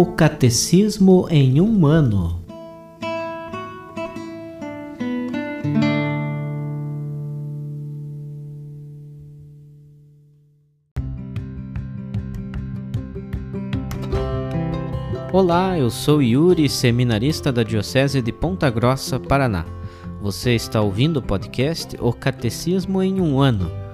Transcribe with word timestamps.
O 0.00 0.06
Catecismo 0.06 1.26
em 1.28 1.60
um 1.60 1.84
ano. 1.84 2.42
Olá, 15.30 15.78
eu 15.78 15.90
sou 15.90 16.22
Yuri, 16.22 16.66
seminarista 16.66 17.52
da 17.52 17.62
Diocese 17.62 18.22
de 18.22 18.32
Ponta 18.32 18.70
Grossa, 18.70 19.20
Paraná. 19.20 19.66
Você 20.22 20.54
está 20.54 20.80
ouvindo 20.80 21.18
o 21.18 21.22
podcast 21.22 21.94
O 22.00 22.10
Catecismo 22.10 23.02
em 23.02 23.20
um 23.20 23.38
ano 23.38 23.89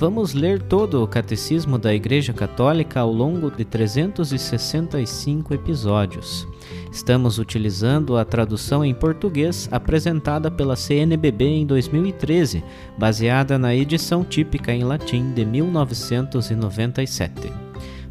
Vamos 0.00 0.32
ler 0.32 0.62
todo 0.62 1.04
o 1.04 1.06
Catecismo 1.06 1.76
da 1.76 1.94
Igreja 1.94 2.32
Católica 2.32 3.00
ao 3.00 3.12
longo 3.12 3.50
de 3.50 3.66
365 3.66 5.52
episódios. 5.52 6.48
Estamos 6.90 7.38
utilizando 7.38 8.16
a 8.16 8.24
tradução 8.24 8.82
em 8.82 8.94
português 8.94 9.68
apresentada 9.70 10.50
pela 10.50 10.74
CNBB 10.74 11.44
em 11.44 11.66
2013, 11.66 12.64
baseada 12.96 13.58
na 13.58 13.74
edição 13.74 14.24
típica 14.24 14.72
em 14.72 14.84
latim 14.84 15.34
de 15.34 15.44
1997. 15.44 17.52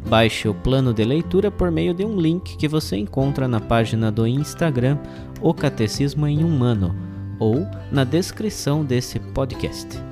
Baixe 0.08 0.46
o 0.46 0.54
plano 0.54 0.94
de 0.94 1.02
leitura 1.02 1.50
por 1.50 1.72
meio 1.72 1.92
de 1.92 2.04
um 2.04 2.20
link 2.20 2.56
que 2.56 2.68
você 2.68 2.98
encontra 2.98 3.48
na 3.48 3.58
página 3.58 4.12
do 4.12 4.28
Instagram 4.28 4.96
O 5.40 5.52
Catecismo 5.52 6.28
em 6.28 6.44
um 6.44 6.62
Ano 6.62 6.94
ou 7.40 7.66
na 7.90 8.04
descrição 8.04 8.84
desse 8.84 9.18
podcast. 9.18 10.09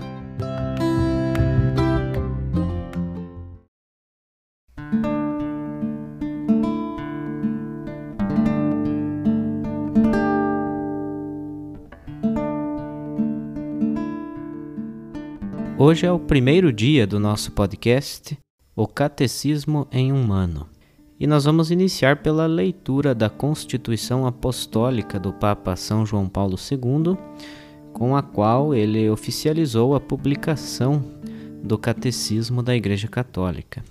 Hoje 15.88 16.04
é 16.04 16.12
o 16.12 16.18
primeiro 16.18 16.70
dia 16.70 17.06
do 17.06 17.18
nosso 17.18 17.50
podcast, 17.52 18.36
O 18.76 18.86
Catecismo 18.86 19.88
em 19.90 20.12
um 20.12 20.34
Ano. 20.34 20.68
E 21.18 21.26
nós 21.26 21.46
vamos 21.46 21.70
iniciar 21.70 22.16
pela 22.16 22.44
leitura 22.44 23.14
da 23.14 23.30
Constituição 23.30 24.26
Apostólica 24.26 25.18
do 25.18 25.32
Papa 25.32 25.74
São 25.76 26.04
João 26.04 26.28
Paulo 26.28 26.56
II, 26.56 27.16
com 27.94 28.14
a 28.14 28.22
qual 28.22 28.74
ele 28.74 29.08
oficializou 29.08 29.94
a 29.94 30.00
publicação 30.00 31.02
do 31.64 31.78
Catecismo 31.78 32.62
da 32.62 32.76
Igreja 32.76 33.08
Católica. 33.08 33.82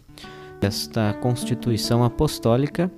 Esta 0.62 1.16
Constituição 1.16 2.04
Apostólica 2.04 2.92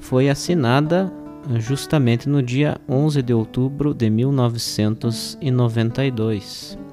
foi 0.00 0.28
assinada 0.28 1.12
justamente 1.60 2.28
no 2.28 2.42
dia 2.42 2.80
11 2.88 3.22
de 3.22 3.32
outubro 3.32 3.94
de 3.94 4.10
1992 4.10 6.89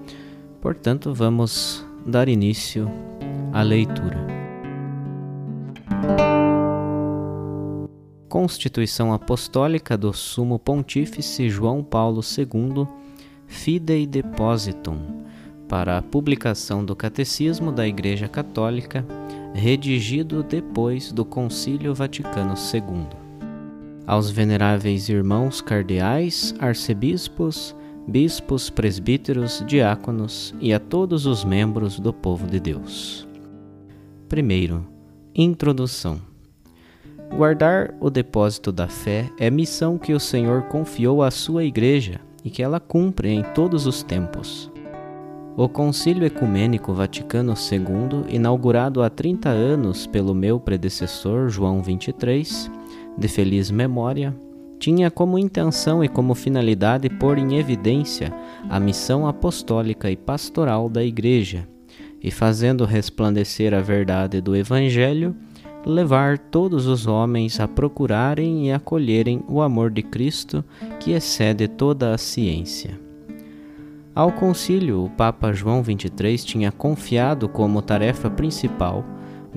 Portanto, 0.67 1.13
vamos 1.13 1.87
dar 2.05 2.27
início 2.27 2.91
à 3.53 3.61
leitura. 3.61 4.17
Constituição 8.27 9.13
Apostólica 9.13 9.97
do 9.97 10.11
Sumo 10.11 10.59
Pontífice 10.59 11.49
João 11.49 11.81
Paulo 11.81 12.19
II, 12.19 12.85
Fidei 13.45 14.05
Depositum, 14.05 14.97
para 15.69 15.99
a 15.99 16.01
publicação 16.01 16.83
do 16.83 16.97
Catecismo 16.97 17.71
da 17.71 17.87
Igreja 17.87 18.27
Católica, 18.27 19.05
redigido 19.53 20.43
depois 20.43 21.13
do 21.13 21.23
Concílio 21.23 21.95
Vaticano 21.95 22.55
II. 22.55 23.07
Aos 24.05 24.29
veneráveis 24.29 25.07
irmãos 25.07 25.61
cardeais, 25.61 26.53
arcebispos, 26.59 27.73
bispos, 28.07 28.69
presbíteros, 28.69 29.61
diáconos 29.67 30.55
e 30.61 30.73
a 30.73 30.79
todos 30.79 31.25
os 31.25 31.43
membros 31.43 31.99
do 31.99 32.13
povo 32.13 32.47
de 32.47 32.59
Deus. 32.59 33.27
Primeiro, 34.29 34.87
introdução. 35.35 36.21
Guardar 37.35 37.93
o 37.99 38.09
depósito 38.09 38.71
da 38.71 38.87
fé 38.87 39.29
é 39.37 39.51
missão 39.51 39.97
que 39.97 40.13
o 40.13 40.19
Senhor 40.19 40.63
confiou 40.63 41.21
à 41.21 41.29
sua 41.29 41.65
Igreja 41.65 42.21
e 42.43 42.49
que 42.49 42.63
ela 42.63 42.79
cumpre 42.79 43.29
em 43.29 43.43
todos 43.53 43.85
os 43.85 44.01
tempos. 44.01 44.71
O 45.57 45.67
Concílio 45.67 46.23
Ecumênico 46.23 46.93
Vaticano 46.93 47.53
II, 47.53 48.33
inaugurado 48.33 49.01
há 49.01 49.09
30 49.09 49.49
anos 49.49 50.07
pelo 50.07 50.33
meu 50.33 50.59
predecessor 50.59 51.49
João 51.49 51.83
XXIII, 51.83 52.71
de 53.17 53.27
feliz 53.27 53.71
memória, 53.71 54.35
tinha 54.79 55.09
como 55.09 55.39
intenção 55.39 56.03
e 56.03 56.07
como 56.07 56.35
finalidade 56.35 57.09
pôr 57.09 57.37
em 57.37 57.57
evidência 57.57 58.33
a 58.69 58.79
missão 58.79 59.27
apostólica 59.27 60.09
e 60.09 60.15
pastoral 60.15 60.89
da 60.89 61.03
Igreja, 61.03 61.67
e 62.21 62.31
fazendo 62.31 62.85
resplandecer 62.85 63.73
a 63.73 63.81
verdade 63.81 64.41
do 64.41 64.55
Evangelho, 64.55 65.35
levar 65.85 66.37
todos 66.37 66.85
os 66.85 67.07
homens 67.07 67.59
a 67.59 67.67
procurarem 67.67 68.67
e 68.67 68.71
acolherem 68.71 69.43
o 69.47 69.61
amor 69.61 69.89
de 69.89 70.03
Cristo 70.03 70.63
que 70.99 71.11
excede 71.11 71.67
toda 71.67 72.13
a 72.13 72.17
ciência. 72.17 72.99
Ao 74.13 74.31
concílio, 74.31 75.05
o 75.05 75.09
Papa 75.09 75.53
João 75.53 75.83
XXIII 75.83 76.37
tinha 76.39 76.71
confiado 76.71 77.47
como 77.47 77.81
tarefa 77.81 78.29
principal 78.29 79.05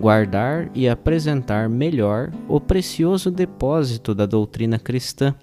guardar 0.01 0.71
e 0.75 0.89
apresentar 0.89 1.69
melhor 1.69 2.31
o 2.49 2.59
precioso 2.59 3.31
depósito 3.31 4.15
da 4.15 4.25
doutrina 4.25 4.79
cristã, 4.79 5.35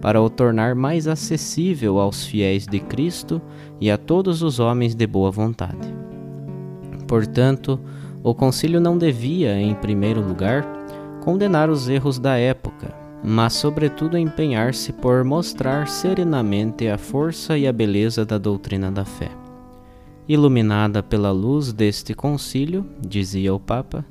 para 0.00 0.22
o 0.22 0.30
tornar 0.30 0.76
mais 0.76 1.08
acessível 1.08 1.98
aos 1.98 2.24
fiéis 2.24 2.66
de 2.66 2.78
Cristo 2.78 3.42
e 3.80 3.90
a 3.90 3.98
todos 3.98 4.42
os 4.42 4.60
homens 4.60 4.94
de 4.94 5.06
boa 5.06 5.30
vontade. 5.32 5.92
Portanto, 7.08 7.80
o 8.22 8.32
concílio 8.34 8.80
não 8.80 8.96
devia, 8.96 9.58
em 9.60 9.74
primeiro 9.74 10.20
lugar, 10.20 10.64
condenar 11.22 11.68
os 11.68 11.88
erros 11.88 12.18
da 12.18 12.36
época, 12.36 12.94
mas, 13.24 13.54
sobretudo, 13.54 14.16
empenhar-se 14.16 14.92
por 14.92 15.24
mostrar 15.24 15.88
serenamente 15.88 16.86
a 16.88 16.96
força 16.96 17.58
e 17.58 17.66
a 17.66 17.72
beleza 17.72 18.24
da 18.24 18.38
doutrina 18.38 18.90
da 18.92 19.04
fé. 19.04 19.45
Iluminada 20.28 21.04
pela 21.04 21.30
luz 21.30 21.72
deste 21.72 22.12
concílio, 22.12 22.84
dizia 23.00 23.54
o 23.54 23.60
Papa, 23.60 24.04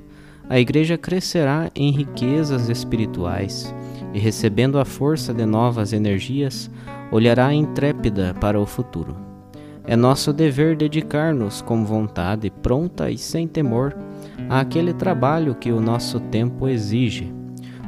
a 0.49 0.57
Igreja 0.57 0.97
crescerá 0.97 1.69
em 1.75 1.91
riquezas 1.91 2.69
espirituais 2.69 3.73
e, 4.13 4.19
recebendo 4.19 4.79
a 4.79 4.85
força 4.85 5.33
de 5.33 5.45
novas 5.45 5.91
energias, 5.91 6.71
olhará 7.11 7.53
intrépida 7.53 8.33
para 8.39 8.59
o 8.59 8.65
futuro. 8.65 9.17
É 9.83 9.95
nosso 9.95 10.31
dever 10.31 10.77
dedicar-nos 10.77 11.61
com 11.61 11.83
vontade 11.83 12.49
pronta 12.49 13.11
e 13.11 13.17
sem 13.17 13.47
temor 13.47 13.95
àquele 14.49 14.93
trabalho 14.93 15.53
que 15.53 15.71
o 15.71 15.81
nosso 15.81 16.19
tempo 16.19 16.69
exige, 16.69 17.33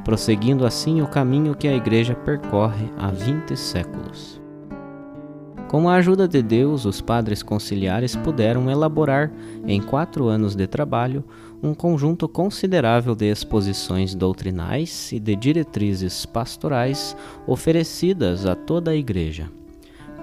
prosseguindo 0.03 0.65
assim 0.65 1.01
o 1.01 1.07
caminho 1.07 1.55
que 1.55 1.67
a 1.67 1.75
Igreja 1.75 2.13
percorre 2.13 2.91
há 2.97 3.09
vinte 3.09 3.55
séculos. 3.55 4.36
Com 5.67 5.89
a 5.89 5.95
ajuda 5.95 6.29
de 6.29 6.41
Deus, 6.41 6.85
os 6.85 7.01
padres 7.01 7.43
conciliares 7.43 8.15
puderam 8.15 8.69
elaborar, 8.69 9.29
em 9.65 9.81
quatro 9.81 10.27
anos 10.27 10.55
de 10.55 10.65
trabalho, 10.65 11.25
um 11.61 11.73
conjunto 11.73 12.25
considerável 12.25 13.13
de 13.13 13.29
exposições 13.29 14.15
doutrinais 14.15 15.11
e 15.11 15.19
de 15.19 15.35
diretrizes 15.35 16.25
pastorais 16.25 17.17
oferecidas 17.45 18.45
a 18.45 18.55
toda 18.55 18.91
a 18.91 18.95
Igreja. 18.95 19.51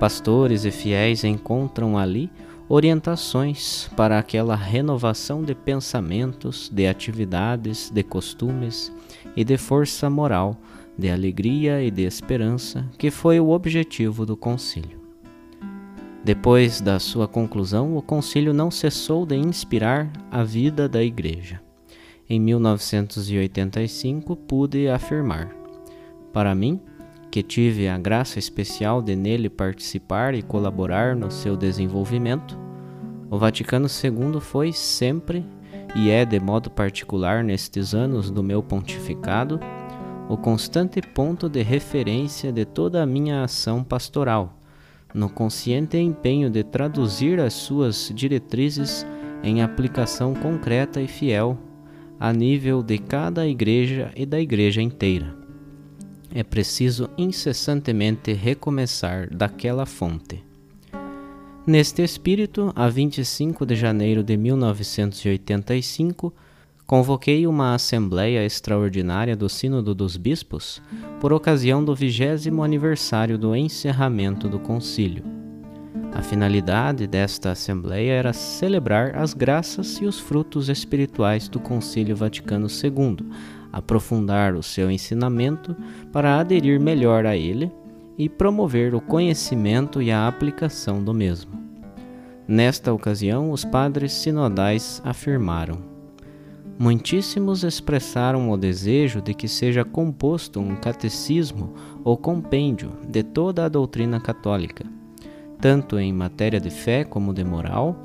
Pastores 0.00 0.64
e 0.64 0.70
fiéis 0.70 1.24
encontram 1.24 1.98
ali 1.98 2.30
orientações 2.66 3.90
para 3.94 4.18
aquela 4.18 4.56
renovação 4.56 5.42
de 5.42 5.54
pensamentos, 5.54 6.70
de 6.72 6.86
atividades, 6.86 7.90
de 7.90 8.02
costumes 8.02 8.90
e 9.36 9.44
de 9.44 9.58
força 9.58 10.08
moral, 10.08 10.56
de 10.96 11.10
alegria 11.10 11.82
e 11.82 11.90
de 11.90 12.02
esperança, 12.02 12.88
que 12.96 13.10
foi 13.10 13.38
o 13.38 13.50
objetivo 13.50 14.24
do 14.24 14.38
concílio. 14.38 15.03
Depois 16.24 16.80
da 16.80 16.98
sua 16.98 17.28
conclusão, 17.28 17.98
o 17.98 18.02
concílio 18.02 18.54
não 18.54 18.70
cessou 18.70 19.26
de 19.26 19.36
inspirar 19.36 20.10
a 20.30 20.42
vida 20.42 20.88
da 20.88 21.04
Igreja. 21.04 21.60
Em 22.26 22.40
1985, 22.40 24.34
pude 24.34 24.88
afirmar: 24.88 25.54
Para 26.32 26.54
mim, 26.54 26.80
que 27.30 27.42
tive 27.42 27.86
a 27.88 27.98
graça 27.98 28.38
especial 28.38 29.02
de 29.02 29.14
nele 29.14 29.50
participar 29.50 30.34
e 30.34 30.40
colaborar 30.40 31.14
no 31.14 31.30
seu 31.30 31.58
desenvolvimento, 31.58 32.58
o 33.30 33.36
Vaticano 33.36 33.86
II 33.86 34.40
foi 34.40 34.72
sempre 34.72 35.44
e 35.94 36.08
é 36.08 36.24
de 36.24 36.40
modo 36.40 36.70
particular 36.70 37.44
nestes 37.44 37.92
anos 37.92 38.30
do 38.30 38.42
meu 38.42 38.62
pontificado 38.62 39.60
o 40.26 40.38
constante 40.38 41.02
ponto 41.02 41.50
de 41.50 41.62
referência 41.62 42.50
de 42.50 42.64
toda 42.64 43.02
a 43.02 43.06
minha 43.06 43.44
ação 43.44 43.84
pastoral 43.84 44.63
no 45.14 45.30
consciente 45.30 45.96
empenho 45.96 46.50
de 46.50 46.64
traduzir 46.64 47.38
as 47.38 47.54
suas 47.54 48.10
diretrizes 48.12 49.06
em 49.44 49.62
aplicação 49.62 50.34
concreta 50.34 51.00
e 51.00 51.06
fiel 51.06 51.56
a 52.18 52.32
nível 52.32 52.82
de 52.82 52.98
cada 52.98 53.46
igreja 53.46 54.10
e 54.16 54.26
da 54.26 54.40
igreja 54.40 54.82
inteira. 54.82 55.36
É 56.34 56.42
preciso 56.42 57.08
incessantemente 57.16 58.32
recomeçar 58.32 59.32
daquela 59.32 59.86
fonte. 59.86 60.42
Neste 61.66 62.02
espírito, 62.02 62.72
a 62.74 62.88
25 62.88 63.64
de 63.64 63.76
janeiro 63.76 64.22
de 64.22 64.36
1985, 64.36 66.34
convoquei 66.86 67.46
uma 67.46 67.74
Assembleia 67.74 68.44
Extraordinária 68.44 69.34
do 69.34 69.48
Sínodo 69.48 69.94
dos 69.94 70.16
Bispos 70.16 70.82
por 71.20 71.32
ocasião 71.32 71.82
do 71.82 71.94
vigésimo 71.94 72.62
aniversário 72.62 73.38
do 73.38 73.56
encerramento 73.56 74.48
do 74.48 74.58
concílio. 74.58 75.24
A 76.12 76.22
finalidade 76.22 77.06
desta 77.06 77.50
Assembleia 77.50 78.12
era 78.12 78.32
celebrar 78.32 79.16
as 79.16 79.34
graças 79.34 79.96
e 79.96 80.04
os 80.04 80.20
frutos 80.20 80.68
espirituais 80.68 81.48
do 81.48 81.58
Concílio 81.58 82.14
Vaticano 82.14 82.68
II, 82.68 83.16
aprofundar 83.72 84.54
o 84.54 84.62
seu 84.62 84.90
ensinamento 84.90 85.74
para 86.12 86.38
aderir 86.38 86.78
melhor 86.78 87.26
a 87.26 87.36
ele 87.36 87.72
e 88.16 88.28
promover 88.28 88.94
o 88.94 89.00
conhecimento 89.00 90.00
e 90.00 90.12
a 90.12 90.28
aplicação 90.28 91.02
do 91.02 91.12
mesmo. 91.12 91.52
Nesta 92.46 92.92
ocasião, 92.92 93.50
os 93.50 93.64
padres 93.64 94.12
sinodais 94.12 95.02
afirmaram: 95.04 95.93
Muitíssimos 96.76 97.62
expressaram 97.62 98.50
o 98.50 98.56
desejo 98.56 99.22
de 99.22 99.32
que 99.32 99.46
seja 99.46 99.84
composto 99.84 100.58
um 100.58 100.74
catecismo 100.74 101.72
ou 102.02 102.16
compêndio 102.16 102.92
de 103.08 103.22
toda 103.22 103.64
a 103.64 103.68
doutrina 103.68 104.20
católica, 104.20 104.84
tanto 105.60 105.98
em 105.98 106.12
matéria 106.12 106.60
de 106.60 106.70
fé 106.70 107.04
como 107.04 107.32
de 107.32 107.44
moral, 107.44 107.96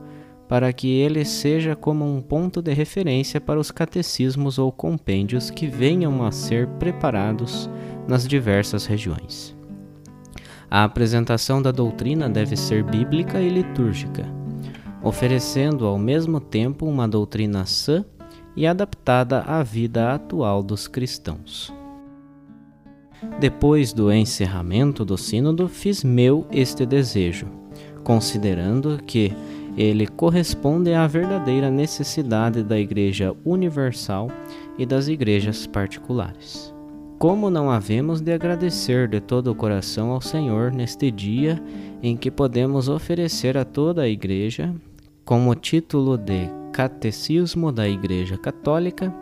para 0.48 0.71
que 0.71 0.88
ele 0.88 1.25
seja 1.25 1.75
como 1.75 2.06
um 2.06 2.21
ponto 2.21 2.62
de 2.62 2.71
referência 2.74 3.42
para 3.42 3.60
os 3.60 3.71
catecismos 3.71 4.60
ou 4.60 4.72
compêndios 4.72 5.50
que 5.50 5.68
venham 5.68 6.24
a 6.24 6.31
ser 6.31 6.68
preparados 6.68 7.69
nas 8.07 8.27
diversas 8.27 8.86
regiões. 8.86 9.56
A 10.69 10.83
apresentação 10.83 11.60
da 11.62 11.72
doutrina 11.72 12.30
deve 12.30 12.56
ser 12.56 12.83
bíblica 12.83 13.42
e 13.42 13.50
litúrgica, 13.50 14.25
oferecendo 15.04 15.88
ao 15.88 15.98
mesmo 15.98 16.39
tempo 16.39 16.86
uma 16.86 17.07
doutrina 17.07 17.65
sã 17.65 18.06
e 18.59 18.67
adaptada 18.67 19.39
à 19.47 19.63
vida 19.63 20.13
atual 20.13 20.61
dos 20.61 20.85
cristãos. 20.85 21.73
Depois 23.39 23.94
do 23.94 24.11
encerramento 24.11 25.06
do 25.06 25.17
Sínodo, 25.17 25.69
fiz 25.69 26.03
meu 26.03 26.45
este 26.51 26.85
desejo, 26.85 27.47
considerando 28.03 29.00
que 29.07 29.33
ele 29.77 30.06
corresponde 30.06 30.94
à 30.94 31.07
verdadeira 31.07 31.71
necessidade 31.71 32.61
da 32.61 32.77
Igreja 32.77 33.33
Universal 33.45 34.29
e 34.77 34.85
das 34.85 35.07
igrejas 35.07 35.65
particulares. 35.65 36.75
Como 37.17 37.50
não 37.50 37.71
havemos 37.71 38.19
de 38.19 38.33
agradecer 38.33 39.07
de 39.07 39.21
todo 39.21 39.51
o 39.51 39.55
coração 39.55 40.12
ao 40.12 40.19
Senhor 40.19 40.69
neste 40.73 41.09
dia 41.09 41.63
em 42.03 42.17
que 42.17 42.29
podemos 42.29 42.89
oferecer 42.89 43.57
a 43.57 43.63
toda 43.63 44.01
a 44.01 44.09
Igreja, 44.09 44.75
como 45.29 45.53
título 45.53 46.17
de 46.17 46.49
Catecismo 46.73 47.71
da 47.71 47.87
Igreja 47.87 48.35
Católica, 48.35 49.13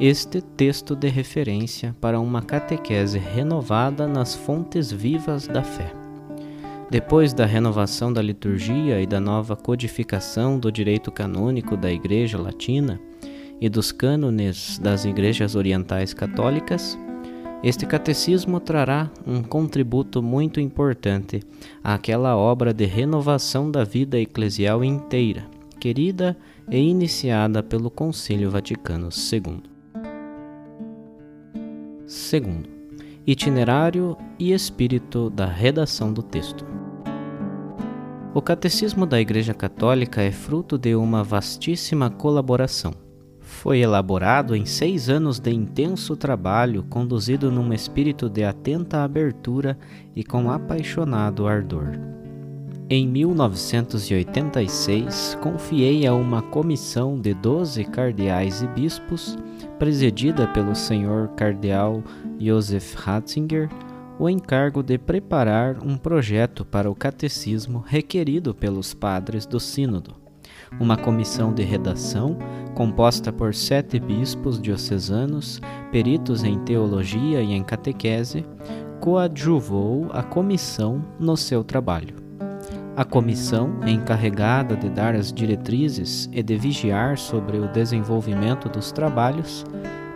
este 0.00 0.40
texto 0.40 0.96
de 0.96 1.08
referência 1.08 1.94
para 2.00 2.18
uma 2.18 2.40
catequese 2.40 3.18
renovada 3.18 4.08
nas 4.08 4.34
fontes 4.34 4.90
vivas 4.90 5.46
da 5.46 5.62
fé. 5.62 5.92
Depois 6.90 7.34
da 7.34 7.44
renovação 7.44 8.10
da 8.10 8.22
liturgia 8.22 9.02
e 9.02 9.06
da 9.06 9.20
nova 9.20 9.54
codificação 9.54 10.58
do 10.58 10.72
direito 10.72 11.12
canônico 11.12 11.76
da 11.76 11.92
Igreja 11.92 12.38
Latina 12.38 12.98
e 13.60 13.68
dos 13.68 13.92
cânones 13.92 14.78
das 14.78 15.04
igrejas 15.04 15.54
orientais 15.54 16.14
católicas, 16.14 16.98
este 17.64 17.86
catecismo 17.86 18.60
trará 18.60 19.10
um 19.26 19.42
contributo 19.42 20.22
muito 20.22 20.60
importante 20.60 21.42
àquela 21.82 22.36
obra 22.36 22.74
de 22.74 22.84
renovação 22.84 23.70
da 23.70 23.84
vida 23.84 24.20
eclesial 24.20 24.84
inteira, 24.84 25.46
querida 25.80 26.36
e 26.70 26.76
iniciada 26.76 27.62
pelo 27.62 27.90
Concílio 27.90 28.50
Vaticano 28.50 29.08
II. 29.08 29.62
Segundo, 32.06 32.68
itinerário 33.26 34.14
e 34.38 34.52
espírito 34.52 35.30
da 35.30 35.46
redação 35.46 36.12
do 36.12 36.22
texto. 36.22 36.66
O 38.34 38.42
Catecismo 38.42 39.06
da 39.06 39.18
Igreja 39.18 39.54
Católica 39.54 40.20
é 40.20 40.30
fruto 40.30 40.76
de 40.76 40.94
uma 40.94 41.24
vastíssima 41.24 42.10
colaboração 42.10 43.03
foi 43.54 43.78
elaborado 43.78 44.54
em 44.54 44.66
seis 44.66 45.08
anos 45.08 45.38
de 45.38 45.50
intenso 45.50 46.14
trabalho, 46.16 46.82
conduzido 46.82 47.50
num 47.50 47.72
espírito 47.72 48.28
de 48.28 48.44
atenta 48.44 49.02
abertura 49.02 49.78
e 50.14 50.22
com 50.22 50.50
apaixonado 50.50 51.46
ardor. 51.46 51.92
Em 52.90 53.08
1986, 53.08 55.38
confiei 55.40 56.06
a 56.06 56.12
uma 56.12 56.42
comissão 56.42 57.18
de 57.18 57.32
doze 57.32 57.82
cardeais 57.84 58.60
e 58.60 58.66
bispos, 58.66 59.38
presidida 59.78 60.46
pelo 60.48 60.74
senhor 60.74 61.28
cardeal 61.28 62.02
Joseph 62.38 62.92
Ratzinger, 62.94 63.70
o 64.18 64.28
encargo 64.28 64.82
de 64.82 64.98
preparar 64.98 65.78
um 65.82 65.96
projeto 65.96 66.62
para 66.64 66.90
o 66.90 66.94
catecismo 66.94 67.82
requerido 67.86 68.54
pelos 68.54 68.92
padres 68.92 69.46
do 69.46 69.58
Sínodo 69.58 70.23
uma 70.80 70.96
comissão 70.96 71.52
de 71.52 71.62
redação 71.62 72.36
composta 72.74 73.32
por 73.32 73.54
sete 73.54 73.98
bispos 73.98 74.60
diocesanos, 74.60 75.60
peritos 75.92 76.42
em 76.42 76.58
teologia 76.60 77.40
e 77.40 77.52
em 77.52 77.62
catequese, 77.62 78.44
coadjuvou 79.00 80.08
a 80.12 80.22
comissão 80.22 81.04
no 81.18 81.36
seu 81.36 81.62
trabalho. 81.62 82.16
A 82.96 83.04
comissão, 83.04 83.80
encarregada 83.86 84.76
de 84.76 84.88
dar 84.88 85.14
as 85.14 85.32
diretrizes 85.32 86.28
e 86.32 86.42
de 86.42 86.56
vigiar 86.56 87.18
sobre 87.18 87.58
o 87.58 87.68
desenvolvimento 87.68 88.68
dos 88.68 88.92
trabalhos, 88.92 89.64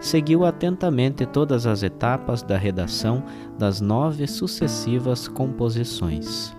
seguiu 0.01 0.45
atentamente 0.45 1.27
todas 1.27 1.67
as 1.67 1.83
etapas 1.83 2.43
da 2.43 2.57
redação 2.57 3.23
das 3.59 3.81
nove 3.81 4.27
sucessivas 4.27 5.27
composições. 5.27 6.58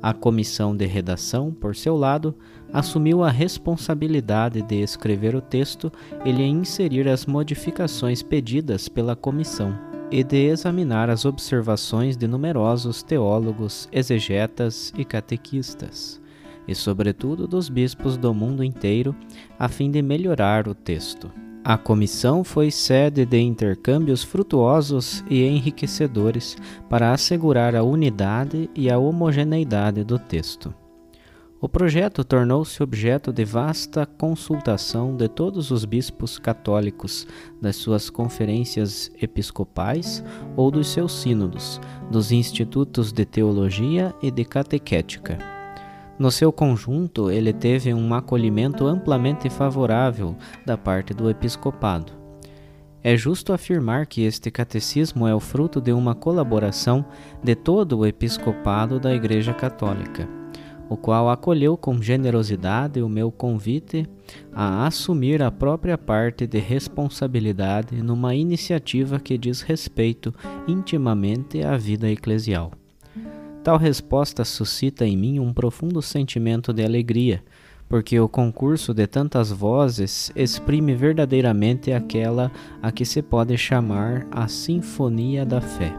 A 0.00 0.12
comissão 0.12 0.76
de 0.76 0.86
redação, 0.86 1.52
por 1.52 1.74
seu 1.74 1.96
lado, 1.96 2.34
assumiu 2.72 3.24
a 3.24 3.30
responsabilidade 3.30 4.62
de 4.62 4.76
escrever 4.76 5.34
o 5.34 5.40
texto 5.40 5.92
e 6.24 6.30
lhe 6.30 6.44
inserir 6.44 7.08
as 7.08 7.26
modificações 7.26 8.22
pedidas 8.22 8.88
pela 8.88 9.16
comissão, 9.16 9.76
e 10.10 10.22
de 10.22 10.46
examinar 10.46 11.10
as 11.10 11.24
observações 11.24 12.16
de 12.16 12.28
numerosos 12.28 13.02
teólogos, 13.02 13.88
exegetas 13.90 14.92
e 14.96 15.04
catequistas, 15.04 16.20
e 16.66 16.74
sobretudo 16.74 17.48
dos 17.48 17.68
bispos 17.68 18.16
do 18.16 18.32
mundo 18.32 18.62
inteiro, 18.62 19.16
a 19.58 19.68
fim 19.68 19.90
de 19.90 20.00
melhorar 20.00 20.68
o 20.68 20.74
texto. 20.74 21.30
A 21.68 21.76
comissão 21.76 22.42
foi 22.42 22.70
sede 22.70 23.26
de 23.26 23.38
intercâmbios 23.38 24.24
frutuosos 24.24 25.22
e 25.28 25.44
enriquecedores 25.44 26.56
para 26.88 27.12
assegurar 27.12 27.76
a 27.76 27.82
unidade 27.82 28.70
e 28.74 28.90
a 28.90 28.96
homogeneidade 28.96 30.02
do 30.02 30.18
texto. 30.18 30.72
O 31.60 31.68
projeto 31.68 32.24
tornou-se 32.24 32.82
objeto 32.82 33.30
de 33.30 33.44
vasta 33.44 34.06
consultação 34.06 35.14
de 35.14 35.28
todos 35.28 35.70
os 35.70 35.84
bispos 35.84 36.38
católicos, 36.38 37.26
das 37.60 37.76
suas 37.76 38.08
conferências 38.08 39.12
episcopais 39.20 40.24
ou 40.56 40.70
dos 40.70 40.88
seus 40.88 41.20
sínodos, 41.20 41.82
dos 42.10 42.32
institutos 42.32 43.12
de 43.12 43.26
teologia 43.26 44.14
e 44.22 44.30
de 44.30 44.42
catequética. 44.42 45.57
No 46.18 46.30
seu 46.30 46.52
conjunto, 46.52 47.30
ele 47.30 47.52
teve 47.52 47.94
um 47.94 48.12
acolhimento 48.12 48.86
amplamente 48.86 49.48
favorável 49.48 50.36
da 50.66 50.76
parte 50.76 51.14
do 51.14 51.30
episcopado. 51.30 52.12
É 53.02 53.16
justo 53.16 53.52
afirmar 53.52 54.06
que 54.06 54.22
este 54.22 54.50
catecismo 54.50 55.26
é 55.28 55.34
o 55.34 55.38
fruto 55.38 55.80
de 55.80 55.92
uma 55.92 56.14
colaboração 56.14 57.04
de 57.42 57.54
todo 57.54 57.98
o 57.98 58.06
episcopado 58.06 58.98
da 58.98 59.14
Igreja 59.14 59.54
Católica 59.54 60.28
o 60.88 60.96
qual 60.96 61.28
acolheu 61.28 61.76
com 61.76 62.00
generosidade 62.00 63.02
o 63.02 63.08
meu 63.08 63.30
convite 63.30 64.06
a 64.52 64.86
assumir 64.86 65.42
a 65.42 65.50
própria 65.50 65.98
parte 65.98 66.46
de 66.46 66.58
responsabilidade 66.58 68.02
numa 68.02 68.34
iniciativa 68.34 69.20
que 69.20 69.36
diz 69.36 69.60
respeito 69.60 70.34
intimamente 70.66 71.62
à 71.62 71.76
vida 71.76 72.10
eclesial. 72.10 72.72
Tal 73.68 73.76
resposta 73.76 74.46
suscita 74.46 75.04
em 75.04 75.14
mim 75.14 75.38
um 75.38 75.52
profundo 75.52 76.00
sentimento 76.00 76.72
de 76.72 76.82
alegria, 76.82 77.44
porque 77.86 78.18
o 78.18 78.26
concurso 78.26 78.94
de 78.94 79.06
tantas 79.06 79.52
vozes 79.52 80.32
exprime 80.34 80.94
verdadeiramente 80.94 81.92
aquela 81.92 82.50
a 82.80 82.90
que 82.90 83.04
se 83.04 83.20
pode 83.20 83.58
chamar 83.58 84.26
a 84.30 84.48
Sinfonia 84.48 85.44
da 85.44 85.60
Fé. 85.60 85.92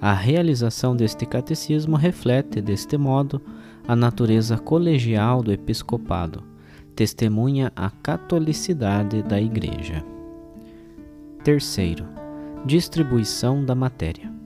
A 0.00 0.14
realização 0.14 0.96
deste 0.96 1.26
catecismo 1.26 1.94
reflete, 1.94 2.58
deste 2.62 2.96
modo, 2.96 3.38
a 3.86 3.94
natureza 3.94 4.56
colegial 4.56 5.42
do 5.42 5.52
episcopado, 5.52 6.42
testemunha 6.96 7.70
a 7.76 7.90
catolicidade 7.90 9.22
da 9.22 9.38
Igreja. 9.38 10.02
Terceiro, 11.44 12.06
distribuição 12.64 13.62
da 13.62 13.74
matéria. 13.74 14.37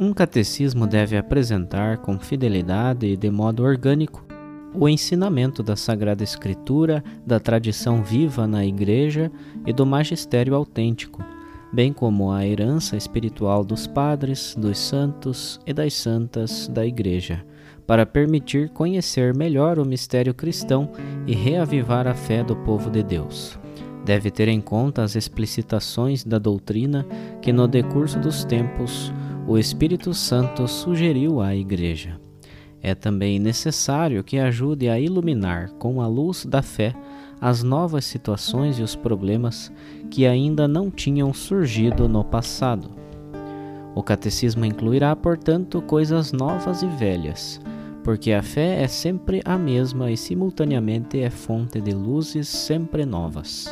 Um 0.00 0.12
catecismo 0.12 0.86
deve 0.86 1.16
apresentar 1.16 1.98
com 1.98 2.20
fidelidade 2.20 3.04
e 3.04 3.16
de 3.16 3.28
modo 3.32 3.64
orgânico 3.64 4.24
o 4.72 4.88
ensinamento 4.88 5.60
da 5.60 5.74
Sagrada 5.74 6.22
Escritura, 6.22 7.02
da 7.26 7.40
tradição 7.40 8.00
viva 8.00 8.46
na 8.46 8.64
Igreja 8.64 9.28
e 9.66 9.72
do 9.72 9.84
magistério 9.84 10.54
autêntico, 10.54 11.20
bem 11.72 11.92
como 11.92 12.30
a 12.30 12.46
herança 12.46 12.96
espiritual 12.96 13.64
dos 13.64 13.88
padres, 13.88 14.54
dos 14.56 14.78
santos 14.78 15.58
e 15.66 15.72
das 15.72 15.94
santas 15.94 16.68
da 16.68 16.86
Igreja, 16.86 17.44
para 17.84 18.06
permitir 18.06 18.68
conhecer 18.68 19.34
melhor 19.34 19.80
o 19.80 19.84
mistério 19.84 20.32
cristão 20.32 20.92
e 21.26 21.34
reavivar 21.34 22.06
a 22.06 22.14
fé 22.14 22.44
do 22.44 22.54
povo 22.54 22.88
de 22.88 23.02
Deus. 23.02 23.58
Deve 24.04 24.30
ter 24.30 24.46
em 24.46 24.60
conta 24.60 25.02
as 25.02 25.16
explicitações 25.16 26.22
da 26.22 26.38
doutrina 26.38 27.04
que, 27.42 27.52
no 27.52 27.66
decurso 27.66 28.18
dos 28.20 28.44
tempos, 28.44 29.12
o 29.48 29.56
Espírito 29.56 30.12
Santo 30.12 30.68
sugeriu 30.68 31.40
à 31.40 31.56
Igreja. 31.56 32.20
É 32.82 32.94
também 32.94 33.38
necessário 33.38 34.22
que 34.22 34.38
ajude 34.38 34.90
a 34.90 35.00
iluminar 35.00 35.70
com 35.78 36.02
a 36.02 36.06
luz 36.06 36.44
da 36.44 36.60
fé 36.60 36.94
as 37.40 37.62
novas 37.62 38.04
situações 38.04 38.78
e 38.78 38.82
os 38.82 38.94
problemas 38.94 39.72
que 40.10 40.26
ainda 40.26 40.68
não 40.68 40.90
tinham 40.90 41.32
surgido 41.32 42.06
no 42.06 42.22
passado. 42.22 42.90
O 43.94 44.02
catecismo 44.02 44.66
incluirá, 44.66 45.16
portanto, 45.16 45.80
coisas 45.80 46.30
novas 46.30 46.82
e 46.82 46.86
velhas, 46.86 47.58
porque 48.04 48.32
a 48.32 48.42
fé 48.42 48.82
é 48.82 48.86
sempre 48.86 49.40
a 49.46 49.56
mesma 49.56 50.10
e 50.10 50.16
simultaneamente 50.16 51.20
é 51.20 51.30
fonte 51.30 51.80
de 51.80 51.92
luzes 51.92 52.48
sempre 52.48 53.06
novas. 53.06 53.66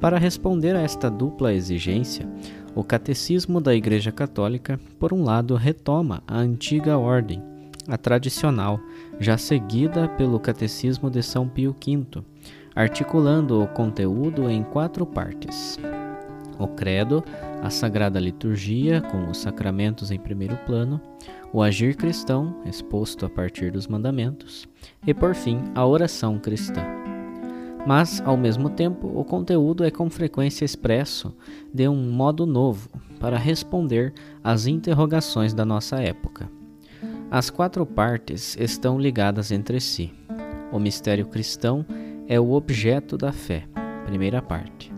Para 0.00 0.18
responder 0.18 0.74
a 0.74 0.80
esta 0.80 1.10
dupla 1.10 1.52
exigência, 1.52 2.26
o 2.74 2.82
Catecismo 2.82 3.60
da 3.60 3.74
Igreja 3.74 4.10
Católica, 4.10 4.80
por 4.98 5.12
um 5.12 5.22
lado, 5.22 5.54
retoma 5.54 6.22
a 6.26 6.38
antiga 6.38 6.98
ordem, 6.98 7.42
a 7.88 7.96
tradicional, 7.96 8.80
já 9.18 9.36
seguida 9.36 10.08
pelo 10.08 10.40
Catecismo 10.40 11.10
de 11.10 11.22
São 11.22 11.48
Pio 11.48 11.74
V, 11.84 12.22
articulando 12.74 13.62
o 13.62 13.68
conteúdo 13.68 14.48
em 14.48 14.62
quatro 14.62 15.04
partes: 15.04 15.78
o 16.58 16.66
Credo, 16.68 17.22
a 17.62 17.70
Sagrada 17.70 18.18
Liturgia, 18.18 19.00
com 19.00 19.28
os 19.28 19.38
sacramentos 19.38 20.10
em 20.10 20.18
primeiro 20.18 20.56
plano, 20.64 21.00
o 21.52 21.62
agir 21.62 21.94
cristão, 21.96 22.56
exposto 22.64 23.26
a 23.26 23.28
partir 23.28 23.70
dos 23.70 23.86
mandamentos, 23.86 24.66
e 25.06 25.12
por 25.12 25.34
fim, 25.34 25.60
a 25.74 25.86
oração 25.86 26.38
cristã. 26.38 26.82
Mas, 27.86 28.22
ao 28.24 28.36
mesmo 28.36 28.70
tempo, 28.70 29.10
o 29.12 29.24
conteúdo 29.24 29.84
é 29.84 29.90
com 29.90 30.08
frequência 30.08 30.64
expresso 30.64 31.34
de 31.74 31.88
um 31.88 32.12
modo 32.12 32.46
novo 32.46 32.88
para 33.18 33.36
responder 33.36 34.12
às 34.42 34.66
interrogações 34.66 35.52
da 35.52 35.64
nossa 35.64 36.00
época. 36.00 36.48
As 37.30 37.50
quatro 37.50 37.84
partes 37.84 38.56
estão 38.58 39.00
ligadas 39.00 39.50
entre 39.50 39.80
si. 39.80 40.12
O 40.70 40.78
mistério 40.78 41.26
cristão 41.26 41.84
é 42.28 42.38
o 42.38 42.52
objeto 42.52 43.16
da 43.18 43.32
fé, 43.32 43.64
primeira 44.06 44.40
parte. 44.40 44.92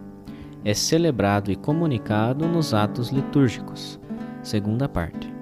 É 0.64 0.74
celebrado 0.74 1.50
e 1.50 1.56
comunicado 1.56 2.46
nos 2.46 2.74
atos 2.74 3.10
litúrgicos, 3.10 4.00
segunda 4.42 4.88
parte. 4.88 5.32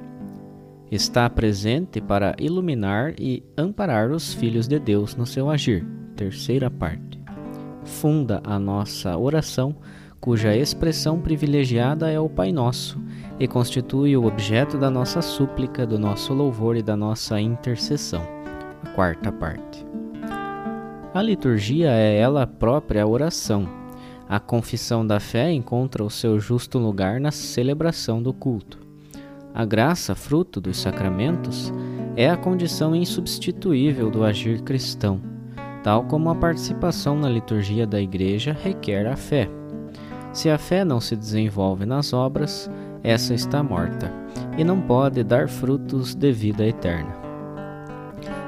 Está 0.90 1.28
presente 1.30 2.00
para 2.00 2.36
iluminar 2.38 3.14
e 3.18 3.42
amparar 3.56 4.10
os 4.10 4.34
filhos 4.34 4.68
de 4.68 4.78
Deus 4.78 5.16
no 5.16 5.26
seu 5.26 5.48
agir, 5.48 5.86
terceira 6.14 6.70
parte. 6.70 7.11
Funda 7.84 8.40
a 8.44 8.58
nossa 8.58 9.16
oração, 9.16 9.74
cuja 10.20 10.56
expressão 10.56 11.20
privilegiada 11.20 12.10
é 12.10 12.18
o 12.18 12.28
Pai 12.28 12.52
Nosso 12.52 13.00
e 13.40 13.48
constitui 13.48 14.16
o 14.16 14.24
objeto 14.24 14.78
da 14.78 14.88
nossa 14.88 15.20
súplica, 15.20 15.84
do 15.84 15.98
nosso 15.98 16.32
louvor 16.32 16.76
e 16.76 16.82
da 16.82 16.96
nossa 16.96 17.40
intercessão, 17.40 18.22
a 18.84 18.88
quarta 18.90 19.32
parte. 19.32 19.84
A 21.12 21.20
liturgia 21.20 21.90
é 21.90 22.18
ela 22.18 22.46
própria 22.46 23.02
a 23.02 23.06
oração. 23.06 23.68
A 24.28 24.40
confissão 24.40 25.06
da 25.06 25.20
fé 25.20 25.52
encontra 25.52 26.02
o 26.02 26.08
seu 26.08 26.40
justo 26.40 26.78
lugar 26.78 27.20
na 27.20 27.30
celebração 27.30 28.22
do 28.22 28.32
culto. 28.32 28.78
A 29.52 29.64
graça, 29.64 30.14
fruto 30.14 30.60
dos 30.60 30.78
sacramentos, 30.78 31.70
é 32.16 32.30
a 32.30 32.36
condição 32.36 32.94
insubstituível 32.94 34.10
do 34.10 34.24
agir 34.24 34.62
cristão, 34.62 35.20
tal 35.82 36.04
como 36.04 36.30
a 36.30 36.34
participação 36.34 37.16
na 37.16 37.28
liturgia 37.28 37.86
da 37.86 38.00
Igreja 38.00 38.56
requer 38.62 39.06
a 39.06 39.16
fé. 39.16 39.48
Se 40.32 40.48
a 40.48 40.56
fé 40.56 40.84
não 40.84 41.00
se 41.00 41.14
desenvolve 41.14 41.84
nas 41.84 42.12
obras, 42.12 42.70
essa 43.02 43.34
está 43.34 43.62
morta 43.62 44.12
e 44.56 44.64
não 44.64 44.80
pode 44.80 45.22
dar 45.22 45.48
frutos 45.48 46.14
de 46.14 46.32
vida 46.32 46.64
eterna. 46.64 47.22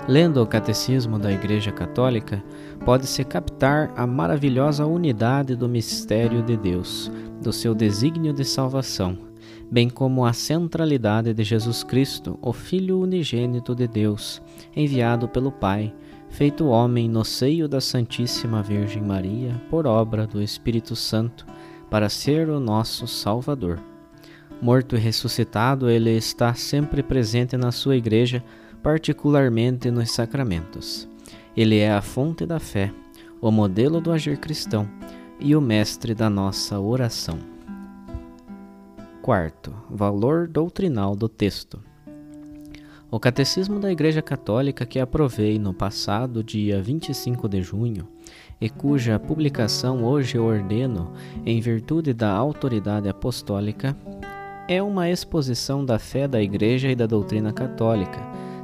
Lendo 0.07 0.43
o 0.43 0.47
Catecismo 0.47 1.19
da 1.19 1.33
Igreja 1.33 1.73
Católica, 1.73 2.43
pode-se 2.85 3.25
captar 3.25 3.91
a 3.97 4.07
maravilhosa 4.07 4.85
unidade 4.85 5.57
do 5.57 5.67
mistério 5.67 6.43
de 6.43 6.59
Deus, 6.59 7.11
do 7.43 7.53
seu 7.53 7.75
desígnio 7.75 8.33
de 8.35 8.45
salvação, 8.45 9.17
bem 9.71 9.88
como 9.88 10.26
a 10.26 10.35
centralidade 10.35 11.33
de 11.33 11.43
Jesus 11.43 11.83
Cristo, 11.83 12.38
o 12.43 12.53
Filho 12.53 13.00
unigênito 13.00 13.75
de 13.75 13.88
Deus, 13.88 14.43
enviado 14.76 15.26
pelo 15.26 15.50
Pai, 15.50 15.95
feito 16.35 16.67
homem 16.67 17.09
no 17.09 17.25
seio 17.25 17.69
da 17.69 17.81
Santíssima 17.81 18.61
Virgem 18.61 19.00
Maria, 19.00 19.55
por 19.71 19.87
obra 19.87 20.26
do 20.26 20.43
Espírito 20.43 20.97
Santo, 20.97 21.47
para 21.88 22.09
ser 22.09 22.49
o 22.49 22.59
nosso 22.59 23.07
Salvador. 23.07 23.79
Morto 24.61 24.97
e 24.97 24.99
ressuscitado, 24.99 25.88
ele 25.88 26.11
está 26.11 26.53
sempre 26.53 27.05
presente 27.05 27.57
na 27.57 27.71
sua 27.71 27.95
igreja 27.95 28.43
particularmente 28.83 29.93
nos 29.93 30.11
sacramentos. 30.11 31.09
Ele 31.57 31.79
é 31.79 31.93
a 31.93 32.03
fonte 32.03 32.45
da 32.45 32.59
fé, 32.59 32.93
o 33.41 33.53
modelo 33.53 34.00
do 34.00 34.11
agir 34.11 34.37
cristão 34.37 34.91
e 35.38 35.55
o 35.55 35.61
mestre 35.61 36.17
da 36.17 36.29
nossa 36.29 36.81
oração. 36.81 37.38
Quarto, 39.23 39.73
valor 39.88 40.49
doutrinal 40.49 41.14
do 41.14 41.29
texto. 41.29 41.94
O 43.14 43.21
Catecismo 43.21 43.78
da 43.78 43.92
Igreja 43.92 44.21
Católica 44.21 44.85
que 44.85 44.99
aprovei 44.99 45.56
no 45.56 45.73
passado 45.73 46.42
dia 46.42 46.83
25 46.83 47.49
de 47.49 47.62
junho 47.62 48.09
e 48.61 48.68
cuja 48.68 49.21
publicação 49.21 50.02
hoje 50.02 50.37
ordeno 50.37 51.12
em 51.47 51.61
virtude 51.61 52.12
da 52.12 52.33
autoridade 52.33 53.09
apostólica, 53.09 53.97
é 54.66 54.83
uma 54.83 55.09
exposição 55.09 55.85
da 55.85 55.97
fé 55.97 56.26
da 56.26 56.42
Igreja 56.42 56.90
e 56.90 56.97
da 56.97 57.06
doutrina 57.06 57.52
católica 57.52 58.18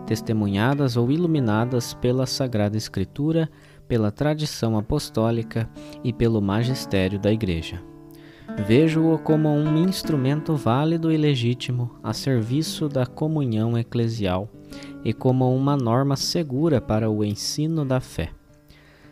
testemunhadas 0.04 0.96
ou 0.96 1.12
iluminadas 1.12 1.94
pela 1.94 2.26
Sagrada 2.26 2.76
Escritura, 2.76 3.48
pela 3.86 4.10
tradição 4.10 4.76
apostólica 4.76 5.70
e 6.02 6.12
pelo 6.12 6.42
magistério 6.42 7.20
da 7.20 7.32
Igreja. 7.32 7.80
Vejo-o 8.66 9.18
como 9.18 9.48
um 9.48 9.76
instrumento 9.76 10.54
válido 10.54 11.10
e 11.10 11.16
legítimo 11.16 11.90
a 12.02 12.12
serviço 12.12 12.88
da 12.88 13.06
comunhão 13.06 13.76
eclesial 13.76 14.48
e 15.04 15.12
como 15.12 15.54
uma 15.54 15.76
norma 15.76 16.16
segura 16.16 16.80
para 16.80 17.10
o 17.10 17.24
ensino 17.24 17.84
da 17.84 18.00
fé. 18.00 18.30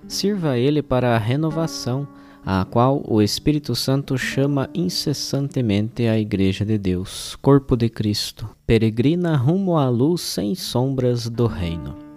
Sirva 0.07 0.57
ele 0.57 0.83
para 0.83 1.15
a 1.15 1.19
renovação, 1.19 2.07
a 2.45 2.65
qual 2.65 3.03
o 3.07 3.21
Espírito 3.21 3.75
Santo 3.75 4.17
chama 4.17 4.71
incessantemente 4.75 6.07
a 6.07 6.19
Igreja 6.19 6.65
de 6.65 6.79
Deus, 6.79 7.37
corpo 7.43 7.77
de 7.77 7.89
Cristo, 7.89 8.49
peregrina 8.67 9.37
rumo 9.37 9.77
à 9.77 9.89
luz 9.89 10.21
sem 10.21 10.55
sombras 10.55 11.29
do 11.29 11.47
Reino. 11.47 12.08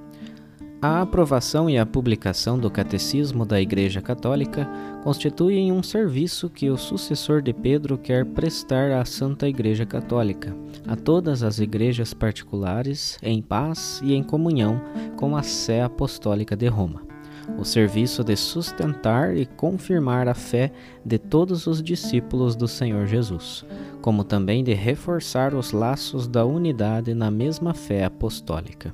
A 0.82 1.00
aprovação 1.04 1.70
e 1.70 1.78
a 1.78 1.86
publicação 1.86 2.58
do 2.58 2.72
Catecismo 2.72 3.46
da 3.46 3.62
Igreja 3.62 4.02
Católica 4.02 4.68
constituem 5.04 5.72
um 5.72 5.84
serviço 5.84 6.50
que 6.50 6.72
o 6.72 6.78
sucessor 6.78 7.40
de 7.40 7.54
Pedro 7.54 8.00
quer 8.00 8.26
prestar 8.26 8.92
à 8.92 9.06
Santa 9.06 9.48
Igreja 9.48 9.86
Católica, 9.86 10.56
a 10.88 10.96
todas 10.96 11.44
as 11.44 11.60
igrejas 11.60 12.16
particulares, 12.16 13.20
em 13.22 13.44
paz 13.44 14.02
e 14.04 14.16
em 14.16 14.24
comunhão 14.24 14.82
com 15.18 15.38
a 15.38 15.44
Sé 15.44 15.84
Apostólica 15.84 16.56
de 16.56 16.68
Roma 16.68 17.12
o 17.58 17.66
serviço 17.66 18.24
de 18.24 18.36
sustentar 18.36 19.36
e 19.36 19.46
confirmar 19.46 20.28
a 20.28 20.34
fé 20.34 20.72
de 21.06 21.18
todos 21.18 21.68
os 21.68 21.82
discípulos 21.82 22.56
do 22.56 22.68
Senhor 22.68 23.08
Jesus, 23.08 23.66
como 24.02 24.24
também 24.24 24.64
de 24.64 24.74
reforçar 24.74 25.54
os 25.54 25.72
laços 25.72 26.28
da 26.28 26.46
unidade 26.46 27.14
na 27.14 27.30
mesma 27.30 27.74
fé 27.74 28.06
apostólica. 28.06 28.94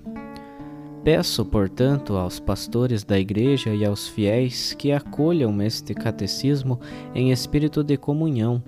Peço, 1.08 1.46
portanto, 1.46 2.18
aos 2.18 2.38
pastores 2.38 3.06
da 3.06 3.18
Igreja 3.18 3.74
e 3.74 3.86
aos 3.86 4.10
fiéis 4.10 4.74
que 4.74 4.92
acolham 4.92 5.62
este 5.62 5.94
catecismo 5.94 6.82
em 7.16 7.32
espírito 7.32 7.82
de 7.82 7.96
comunhão 7.96 8.62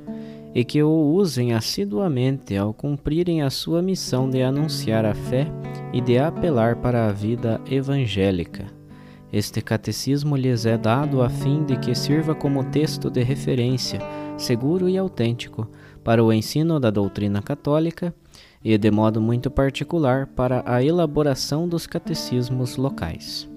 e 0.55 0.63
que 0.63 0.81
o 0.81 0.89
usem 0.89 1.51
assiduamente 1.51 2.55
ao 2.55 2.73
cumprirem 2.73 3.41
a 3.41 3.49
sua 3.49 3.81
missão 3.81 4.29
de 4.29 4.41
anunciar 4.41 5.03
a 5.03 5.13
fé 5.13 5.47
e 5.91 5.99
de 5.99 6.17
apelar 6.17 6.77
para 6.77 7.07
a 7.07 7.11
vida 7.11 7.59
evangélica. 7.69 8.67
Este 9.33 9.61
catecismo 9.61 10.37
lhes 10.37 10.65
é 10.65 10.77
dado 10.77 11.21
a 11.21 11.29
fim 11.29 11.65
de 11.65 11.75
que 11.75 11.93
sirva 11.93 12.33
como 12.33 12.63
texto 12.63 13.09
de 13.09 13.21
referência, 13.21 13.99
seguro 14.37 14.87
e 14.87 14.97
autêntico, 14.97 15.67
para 16.05 16.23
o 16.23 16.31
ensino 16.31 16.79
da 16.79 16.89
doutrina 16.89 17.41
católica 17.41 18.15
e, 18.63 18.77
de 18.77 18.91
modo 18.91 19.21
muito 19.21 19.49
particular, 19.49 20.27
para 20.27 20.63
a 20.65 20.83
elaboração 20.83 21.67
dos 21.67 21.87
catecismos 21.87 22.77
locais. 22.77 23.49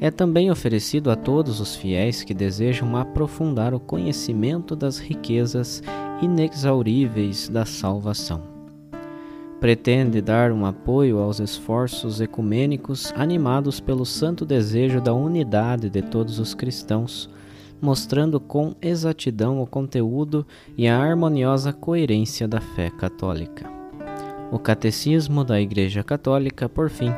É 0.00 0.10
também 0.10 0.50
oferecido 0.50 1.10
a 1.10 1.16
todos 1.16 1.60
os 1.60 1.76
fiéis 1.76 2.24
que 2.24 2.32
desejam 2.32 2.96
aprofundar 2.96 3.74
o 3.74 3.80
conhecimento 3.80 4.74
das 4.74 4.98
riquezas 4.98 5.82
inexauríveis 6.22 7.50
da 7.50 7.66
salvação. 7.66 8.42
Pretende 9.60 10.22
dar 10.22 10.52
um 10.52 10.64
apoio 10.64 11.18
aos 11.18 11.38
esforços 11.38 12.18
ecumênicos 12.18 13.12
animados 13.14 13.78
pelo 13.78 14.06
santo 14.06 14.46
desejo 14.46 15.02
da 15.02 15.12
unidade 15.12 15.90
de 15.90 16.00
todos 16.00 16.38
os 16.38 16.54
cristãos, 16.54 17.28
mostrando 17.78 18.40
com 18.40 18.74
exatidão 18.80 19.60
o 19.60 19.66
conteúdo 19.66 20.46
e 20.78 20.88
a 20.88 20.98
harmoniosa 20.98 21.74
coerência 21.74 22.48
da 22.48 22.60
fé 22.60 22.88
católica. 22.88 23.79
O 24.52 24.58
Catecismo 24.58 25.44
da 25.44 25.60
Igreja 25.60 26.02
Católica, 26.02 26.68
por 26.68 26.90
fim, 26.90 27.12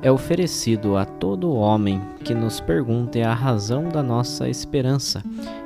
é 0.00 0.12
oferecido 0.12 0.96
a 0.96 1.04
todo 1.04 1.52
homem 1.52 2.00
que 2.24 2.32
nos 2.32 2.60
pergunte 2.60 3.20
a 3.20 3.34
razão 3.34 3.88
da 3.88 4.02
nossa 4.02 4.48
esperança 4.48 5.22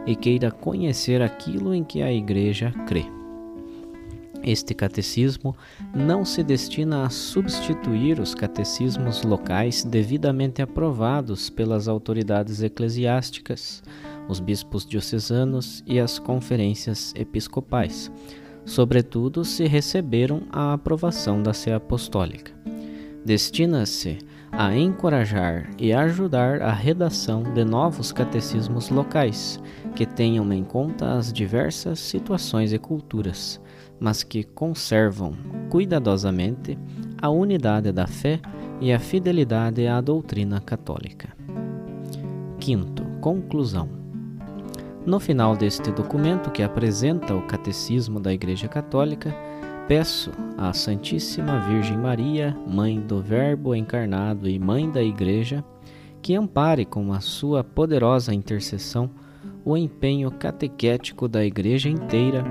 e 0.07 0.17
queira 0.17 0.51
conhecer 0.51 1.21
aquilo 1.21 1.75
em 1.75 1.85
que 1.85 2.01
a 2.01 2.11
Igreja 2.11 2.73
crê. 2.87 3.05
Este 4.43 4.75
catecismo 4.75 5.55
não 5.95 6.25
se 6.25 6.43
destina 6.43 7.05
a 7.05 7.11
substituir 7.11 8.19
os 8.19 8.35
catecismos 8.35 9.23
locais 9.23 9.85
devidamente 9.85 10.61
aprovados 10.61 11.49
pelas 11.49 11.87
autoridades 11.87 12.61
eclesiásticas, 12.61 13.83
os 14.29 14.41
bispos 14.41 14.85
diocesanos 14.85 15.85
e 15.87 16.01
as 16.01 16.19
conferências 16.19 17.15
episcopais, 17.17 18.11
sobretudo 18.65 19.45
se 19.45 19.67
receberam 19.67 20.43
a 20.51 20.73
aprovação 20.73 21.43
da 21.43 21.53
Sé 21.53 21.75
Apostólica. 21.75 22.53
Destina-se 23.25 24.19
a 24.51 24.77
encorajar 24.77 25.71
e 25.79 25.93
ajudar 25.93 26.61
a 26.61 26.73
redação 26.73 27.43
de 27.43 27.65
novos 27.65 28.13
catecismos 28.13 28.91
locais 28.91 29.59
que 29.95 30.05
tenham 30.05 30.53
em 30.53 30.63
conta 30.63 31.15
as 31.15 31.33
diversas 31.33 31.99
situações 31.99 32.73
e 32.73 32.79
culturas, 32.79 33.61
mas 33.99 34.23
que 34.23 34.43
conservam 34.43 35.33
cuidadosamente 35.71 36.79
a 37.21 37.31
unidade 37.31 37.93
da 37.93 38.07
fé 38.07 38.41
e 38.81 38.93
a 38.93 38.99
fidelidade 38.99 39.87
à 39.87 40.01
doutrina 40.01 40.61
católica. 40.61 41.35
Quinto, 42.59 43.05
conclusão. 43.21 44.02
No 45.05 45.19
final 45.19 45.57
deste 45.57 45.91
documento, 45.91 46.51
que 46.51 46.63
apresenta 46.63 47.35
o 47.35 47.43
Catecismo 47.43 48.21
da 48.21 48.33
Igreja 48.33 48.69
Católica, 48.69 49.35
peço 49.89 50.31
à 50.57 50.73
Santíssima 50.73 51.59
Virgem 51.61 51.99
Maria, 51.99 52.57
Mãe 52.69 53.01
do 53.01 53.21
Verbo 53.21 53.75
encarnado 53.75 54.49
e 54.49 54.61
Mãe 54.61 54.89
da 54.89 55.03
Igreja, 55.03 55.65
que 56.23 56.37
ampare 56.37 56.85
com 56.85 57.13
a 57.13 57.19
sua 57.19 57.65
poderosa 57.65 58.33
intercessão 58.33 59.11
o 59.65 59.77
empenho 59.77 60.31
catequético 60.31 61.27
da 61.27 61.45
Igreja 61.45 61.89
inteira 61.89 62.45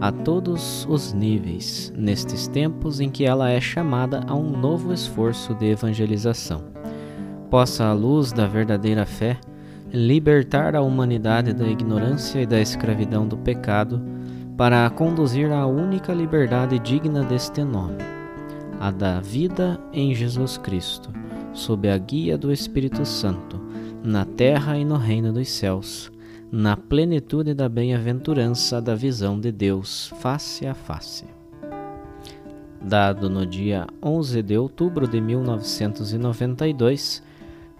a 0.00 0.12
todos 0.12 0.86
os 0.88 1.12
níveis, 1.12 1.92
nestes 1.96 2.46
tempos 2.46 3.00
em 3.00 3.10
que 3.10 3.24
ela 3.24 3.50
é 3.50 3.60
chamada 3.60 4.22
a 4.28 4.34
um 4.34 4.56
novo 4.56 4.92
esforço 4.92 5.54
de 5.54 5.66
evangelização. 5.66 6.62
Possa 7.50 7.84
a 7.84 7.92
luz 7.92 8.32
da 8.32 8.46
verdadeira 8.46 9.04
fé 9.04 9.38
libertar 9.92 10.74
a 10.74 10.82
humanidade 10.82 11.52
da 11.52 11.66
ignorância 11.66 12.40
e 12.40 12.46
da 12.46 12.60
escravidão 12.60 13.26
do 13.26 13.36
pecado, 13.36 14.02
para 14.56 14.86
a 14.86 14.90
conduzir 14.90 15.52
à 15.52 15.66
única 15.66 16.12
liberdade 16.12 16.78
digna 16.78 17.22
deste 17.22 17.62
nome, 17.62 18.02
a 18.80 18.90
da 18.90 19.20
vida 19.20 19.78
em 19.92 20.14
Jesus 20.14 20.56
Cristo, 20.56 21.10
sob 21.52 21.90
a 21.90 21.98
guia 21.98 22.38
do 22.38 22.52
Espírito 22.52 23.04
Santo, 23.04 23.60
na 24.02 24.24
terra 24.24 24.78
e 24.78 24.84
no 24.84 24.96
reino 24.96 25.32
dos 25.32 25.48
céus, 25.48 26.10
na 26.50 26.76
plenitude 26.76 27.54
da 27.54 27.68
bem-aventurança 27.68 28.80
da 28.80 28.94
visão 28.94 29.38
de 29.38 29.52
Deus 29.52 30.12
face 30.20 30.66
a 30.66 30.74
face. 30.74 31.24
Dado 32.80 33.28
no 33.28 33.44
dia 33.44 33.86
11 34.02 34.42
de 34.42 34.56
outubro 34.56 35.08
de 35.08 35.20
1992, 35.20 37.22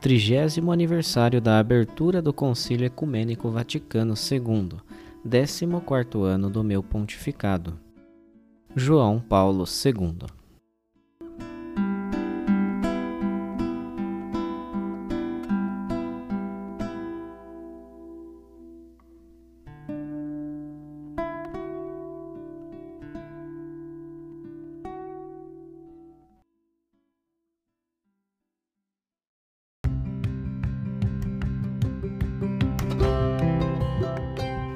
trigésimo 0.06 0.70
aniversário 0.70 1.40
da 1.40 1.58
abertura 1.58 2.22
do 2.22 2.32
Concílio 2.32 2.86
Ecumênico 2.86 3.50
Vaticano 3.50 4.14
II, 4.14 4.78
décimo 5.24 5.80
quarto 5.80 6.22
ano 6.22 6.48
do 6.48 6.62
meu 6.62 6.80
pontificado. 6.80 7.76
João 8.76 9.18
Paulo 9.18 9.64
II 9.64 10.35